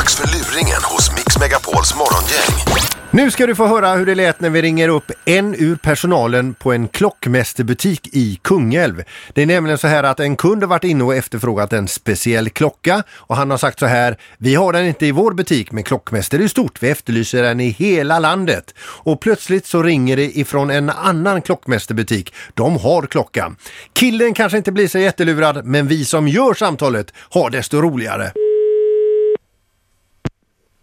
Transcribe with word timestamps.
Dags 0.00 0.16
för 0.16 0.26
luringen 0.26 0.82
hos 0.82 1.12
Mix 1.12 1.38
Megapols 1.38 1.94
morgongäng. 1.94 2.84
Nu 3.10 3.30
ska 3.30 3.46
du 3.46 3.54
få 3.54 3.66
höra 3.66 3.94
hur 3.94 4.06
det 4.06 4.14
lät 4.14 4.40
när 4.40 4.50
vi 4.50 4.62
ringer 4.62 4.88
upp 4.88 5.10
en 5.24 5.54
ur 5.54 5.76
personalen 5.76 6.54
på 6.54 6.72
en 6.72 6.88
klockmästerbutik 6.88 8.08
i 8.12 8.38
Kungälv. 8.42 9.02
Det 9.32 9.42
är 9.42 9.46
nämligen 9.46 9.78
så 9.78 9.86
här 9.86 10.02
att 10.02 10.20
en 10.20 10.36
kund 10.36 10.62
har 10.62 10.68
varit 10.68 10.84
inne 10.84 11.04
och 11.04 11.14
efterfrågat 11.14 11.72
en 11.72 11.88
speciell 11.88 12.50
klocka 12.50 13.02
och 13.10 13.36
han 13.36 13.50
har 13.50 13.58
sagt 13.58 13.78
så 13.78 13.86
här, 13.86 14.16
vi 14.38 14.54
har 14.54 14.72
den 14.72 14.86
inte 14.86 15.06
i 15.06 15.12
vår 15.12 15.32
butik 15.32 15.72
men 15.72 15.84
klockmäster 15.84 16.38
är 16.38 16.48
stort, 16.48 16.82
vi 16.82 16.90
efterlyser 16.90 17.42
den 17.42 17.60
i 17.60 17.68
hela 17.68 18.18
landet. 18.18 18.74
Och 18.78 19.20
plötsligt 19.20 19.66
så 19.66 19.82
ringer 19.82 20.16
det 20.16 20.38
ifrån 20.38 20.70
en 20.70 20.90
annan 20.90 21.42
klockmästerbutik, 21.42 22.34
de 22.54 22.76
har 22.76 23.02
klockan. 23.06 23.56
Killen 23.92 24.34
kanske 24.34 24.58
inte 24.58 24.72
blir 24.72 24.88
så 24.88 24.98
jättelurad 24.98 25.64
men 25.64 25.88
vi 25.88 26.04
som 26.04 26.28
gör 26.28 26.54
samtalet 26.54 27.12
har 27.30 27.50
desto 27.50 27.80
roligare. 27.80 28.32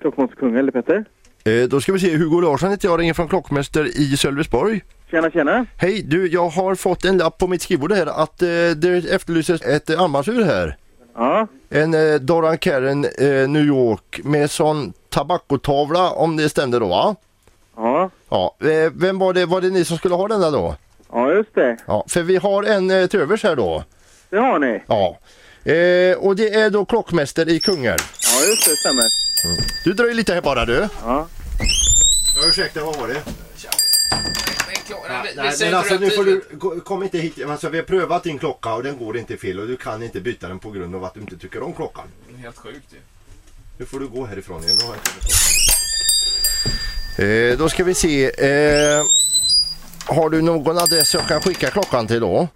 Klockmåns 0.03 0.31
Kungälv, 0.39 0.71
Peter. 0.71 1.05
Eh, 1.45 1.63
då 1.69 1.81
ska 1.81 1.91
vi 1.93 1.99
se, 1.99 2.15
Hugo 2.17 2.41
Larsson 2.41 2.69
heter 2.69 2.87
jag, 2.87 2.99
ringer 2.99 3.13
från 3.13 3.27
Klockmäster 3.27 3.85
i 4.01 4.17
Sölvesborg. 4.17 4.81
Tjena, 5.11 5.31
tjena. 5.31 5.65
Hej, 5.77 6.01
du, 6.03 6.27
jag 6.27 6.49
har 6.49 6.75
fått 6.75 7.05
en 7.05 7.17
lapp 7.17 7.37
på 7.37 7.47
mitt 7.47 7.61
skrivbord 7.61 7.91
här 7.91 8.05
att 8.23 8.41
eh, 8.41 8.47
det 8.75 9.11
efterlyses 9.11 9.61
ett 9.61 9.89
eh, 9.89 10.01
armbandsur 10.01 10.43
här. 10.43 10.77
Ja, 11.15 11.47
En 11.69 11.93
eh, 11.93 12.15
Doran 12.15 12.57
Karen 12.57 13.05
eh, 13.05 13.49
New 13.49 13.63
York 13.65 14.19
med 14.23 14.51
sån 14.51 14.93
tabakotavla 15.09 16.11
om 16.11 16.37
det 16.37 16.49
stämde 16.49 16.79
då 16.79 16.87
va? 16.87 17.15
ja, 17.75 18.09
Ja, 18.29 18.55
eh, 18.61 18.91
vem 18.95 19.19
var 19.19 19.33
det, 19.33 19.45
var 19.45 19.61
det 19.61 19.69
ni 19.69 19.85
som 19.85 19.97
skulle 19.97 20.15
ha 20.15 20.27
den 20.27 20.41
där 20.41 20.51
då? 20.51 20.75
ja 21.11 21.31
just 21.31 21.55
det. 21.55 21.77
Ja, 21.85 22.05
för 22.07 22.21
vi 22.21 22.37
har 22.37 22.63
en 22.63 22.91
eh, 22.91 23.07
till 23.07 23.19
övers 23.19 23.43
här 23.43 23.55
då. 23.55 23.83
Det 24.29 24.37
har 24.37 24.59
ni. 24.59 24.83
Ja. 24.87 25.17
Eh, 25.71 26.17
och 26.17 26.35
det 26.35 26.53
är 26.53 26.69
då 26.69 26.85
klockmäster 26.85 27.49
i 27.49 27.59
Kungälv. 27.59 27.99
Ja, 28.21 28.47
just 28.49 28.65
det, 28.69 28.75
stämmer. 28.75 29.22
Du 29.83 29.93
dröjer 29.93 30.15
lite 30.15 30.33
här 30.33 30.41
bara 30.41 30.65
du. 30.65 30.87
Ja. 31.03 31.27
Ja, 32.35 32.41
ursäkta, 32.49 32.85
vad 32.85 32.97
var 32.97 33.07
det? 33.07 33.21
Nej, 35.09 35.33
Nej, 35.35 35.53
men 35.61 35.73
alltså 35.73 35.95
nu 35.95 36.09
får 36.09 36.23
du, 36.23 36.41
kom 36.79 37.03
inte 37.03 37.17
hit. 37.17 37.45
Alltså, 37.47 37.69
vi 37.69 37.77
har 37.77 37.85
prövat 37.85 38.23
din 38.23 38.39
klocka 38.39 38.73
och 38.73 38.83
den 38.83 38.97
går 38.97 39.17
inte 39.17 39.37
fel 39.37 39.59
och 39.59 39.67
du 39.67 39.77
kan 39.77 40.03
inte 40.03 40.21
byta 40.21 40.47
den 40.47 40.59
på 40.59 40.71
grund 40.71 40.95
av 40.95 41.03
att 41.03 41.13
du 41.13 41.19
inte 41.19 41.37
tycker 41.37 41.63
om 41.63 41.73
klockan. 41.73 42.03
Helt 42.37 42.57
sjukt 42.57 42.93
ju. 42.93 42.97
Nu 43.77 43.85
får 43.85 43.99
du 43.99 44.07
gå 44.07 44.25
härifrån. 44.25 44.61
Jag 44.63 44.69
vill 44.75 44.85
ha 44.85 44.93
en 44.93 44.99
telefon. 44.99 45.29
eh, 47.51 47.57
då 47.57 47.69
ska 47.69 47.83
vi 47.83 47.93
se. 47.93 48.25
Eh, 48.25 49.03
har 50.05 50.29
du 50.29 50.41
någon 50.41 50.77
adress 50.77 51.13
jag 51.13 51.27
kan 51.27 51.41
skicka 51.41 51.69
klockan 51.69 52.07
till 52.07 52.19
då? 52.19 52.47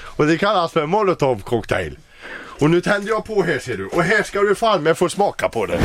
Och 0.02 0.26
det 0.26 0.38
kallas 0.38 0.72
för 0.72 0.86
molotov 0.86 1.42
cocktail. 1.42 1.98
Och 2.60 2.70
nu 2.70 2.82
tänder 2.82 3.10
jag 3.10 3.26
på 3.26 3.44
här 3.44 3.60
ser 3.60 3.78
du. 3.78 3.88
Och 3.88 4.04
här 4.04 4.24
ska 4.24 4.42
du 4.42 4.56
fan 4.56 4.84
med 4.84 4.98
få 4.98 5.10
smaka 5.10 5.50
på 5.50 5.66
det. 5.66 5.80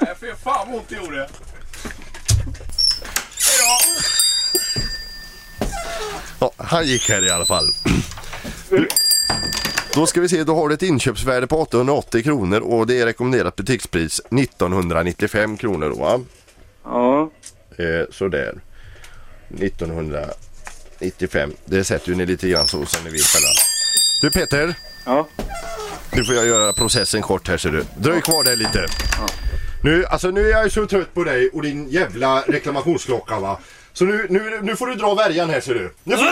Nej, 0.00 0.14
för 0.20 0.34
fan 0.42 0.66
vad 0.70 0.76
ont 0.76 0.88
det 0.88 0.96
gjorde. 0.96 1.28
Ja, 6.40 6.50
han 6.56 6.86
gick 6.86 7.08
här 7.08 7.26
i 7.26 7.30
alla 7.30 7.44
fall. 7.44 7.64
Då 9.94 10.06
ska 10.06 10.20
vi 10.20 10.28
se, 10.28 10.44
då 10.44 10.54
har 10.54 10.68
du 10.68 10.74
ett 10.74 10.82
inköpsvärde 10.82 11.46
på 11.46 11.60
880 11.60 12.22
kronor 12.22 12.60
och 12.60 12.86
det 12.86 13.00
är 13.00 13.06
rekommenderat 13.06 13.56
butikspris 13.56 14.20
1995 14.20 15.56
kronor 15.56 15.88
då 15.88 15.96
va? 15.96 16.20
Ja. 16.84 17.30
Eh, 17.76 18.06
sådär. 18.10 18.54
1995. 19.60 21.52
Det 21.64 21.84
sätter 21.84 22.08
ju 22.08 22.14
ni 22.14 22.26
lite 22.26 22.48
grann 22.48 22.66
så 22.68 22.86
som 22.86 23.04
ni 23.04 23.10
vill 23.10 23.22
själva. 23.22 23.48
Du 24.22 24.30
Peter, 24.30 24.74
Ja. 25.06 25.28
nu 26.12 26.24
får 26.24 26.34
jag 26.34 26.46
göra 26.46 26.72
processen 26.72 27.22
kort 27.22 27.48
här 27.48 27.56
ser 27.58 27.70
du. 27.70 27.84
Dröj 27.96 28.20
kvar 28.20 28.44
där 28.44 28.56
lite. 28.56 28.86
Nu, 29.82 30.04
alltså 30.06 30.30
nu 30.30 30.46
är 30.46 30.50
jag 30.50 30.64
ju 30.64 30.70
så 30.70 30.86
trött 30.86 31.14
på 31.14 31.24
dig 31.24 31.50
och 31.52 31.62
din 31.62 31.88
jävla 31.90 32.40
reklamationsklocka 32.42 33.38
va. 33.40 33.58
Så 33.92 34.04
nu, 34.04 34.26
nu, 34.30 34.58
nu 34.62 34.76
får 34.76 34.86
du 34.86 34.94
dra 34.94 35.14
värjan 35.14 35.50
här 35.50 35.60
ser 35.60 35.74
du. 35.74 35.94
Nu 36.04 36.16
får 36.16 36.24
du. 36.24 36.30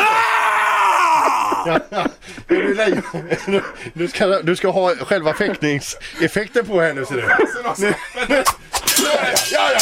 Ja, 1.66 1.78
ja. 1.90 2.06
Är 2.48 3.02
du? 3.50 3.62
Du 3.94 4.08
ska, 4.08 4.26
du 4.26 4.56
ska 4.56 4.68
ha 4.70 4.94
själva 4.96 5.34
fäktningseffekten 5.34 6.66
på 6.66 6.80
nu 6.80 7.04
ser 7.06 7.14
du. 7.14 7.22
Nu, 7.86 7.94
nu. 8.28 8.42
Ja, 8.98 9.28
ja, 9.52 9.70
ja. 9.72 9.80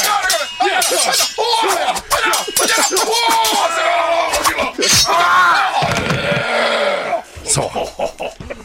Så. 7.44 7.88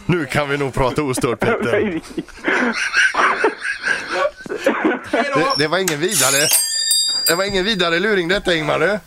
Nu 0.06 0.26
kan 0.26 0.48
vi 0.48 0.56
nog 0.56 0.74
prata 0.74 1.02
ostört 1.02 1.40
Petter. 1.40 2.00
Det, 5.12 5.46
det 5.58 5.66
var 5.68 5.78
ingen 5.78 6.00
vidare. 6.00 6.48
Det 7.26 7.34
var 7.34 7.44
ingen 7.44 7.64
vidare 7.64 7.98
luring 7.98 8.28
detta 8.28 8.54
Ingmar. 8.54 8.78
du. 8.78 8.98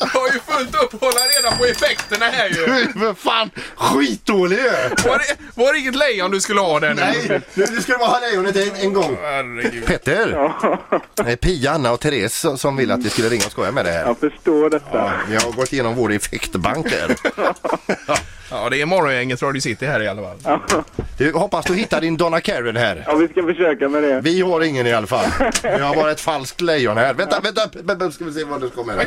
Jag 0.00 0.06
har 0.06 0.28
ju 0.28 0.58
runt 0.58 0.74
upp 0.74 0.94
och 0.94 1.00
hålla 1.00 1.20
reda 1.20 1.56
på 1.56 1.64
effekterna 1.64 2.26
här 2.26 2.48
ju. 2.48 2.86
Men 2.94 3.14
fan, 3.14 3.50
skitdålig 3.76 4.56
ju! 4.58 4.70
Var 5.08 5.18
det, 5.18 5.36
var 5.54 5.72
det 5.72 5.78
inget 5.78 5.96
lejon 5.96 6.30
du 6.30 6.40
skulle 6.40 6.60
ha 6.60 6.80
där 6.80 6.94
nu? 6.94 7.00
Nej, 7.00 7.40
nu 7.54 7.66
nu 7.70 7.80
ska 7.80 7.92
det 7.92 7.98
vara 7.98 8.20
lejonet 8.20 8.56
en, 8.56 8.76
en 8.76 8.92
gång. 8.92 9.16
Herregud. 9.22 9.86
Petter! 9.86 10.52
Det 11.14 11.32
är 11.32 11.36
Pia, 11.36 11.70
Anna 11.72 11.92
och 11.92 12.00
Therese 12.00 12.46
som- 12.60 12.76
vill 12.76 12.90
att 12.90 13.00
vi 13.00 13.10
skulle 13.10 13.28
ringa 13.28 13.44
och 13.46 13.52
skoja 13.52 13.70
med 13.72 13.84
det 13.84 13.90
här. 13.90 14.04
Jag 14.06 14.18
förstår 14.18 14.70
detta. 14.70 15.12
Vi 15.28 15.34
har 15.36 15.52
gått 15.52 15.72
igenom 15.72 15.94
vår 15.94 16.12
effektbank 16.12 16.86
här. 16.90 17.16
Ja, 18.50 18.68
det 18.70 18.80
är 18.80 18.86
morgongänget 18.86 19.42
Radio 19.42 19.60
City 19.60 19.86
här 19.86 20.02
i 20.02 20.08
alla 20.08 20.22
fall. 20.22 20.58
Du, 21.18 21.32
hoppas 21.32 21.64
du 21.66 21.74
hittar 21.74 22.00
din 22.00 22.16
Donna 22.16 22.40
Karen 22.40 22.76
här. 22.76 23.04
Ja, 23.06 23.14
vi 23.14 23.28
ska 23.28 23.42
försöka 23.42 23.88
med 23.88 24.02
det. 24.02 24.20
Vi 24.20 24.40
har 24.40 24.60
ingen 24.60 24.86
i 24.86 24.92
alla 24.92 25.06
fall. 25.06 25.26
Vi 25.62 25.68
har 25.82 25.94
bara 25.94 26.10
ett 26.10 26.20
falskt 26.20 26.60
lejon 26.60 26.96
här. 26.96 27.14
Vänta, 27.14 27.40
vänta, 27.40 27.60
vänta 27.82 28.10
ska 28.10 28.24
vi 28.24 28.32
se 28.32 28.44
vad 28.44 28.60
det 28.60 28.68
kommer 28.68 28.92
här. 28.96 29.06